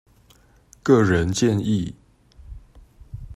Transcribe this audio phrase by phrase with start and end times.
[0.81, 1.93] 個人建議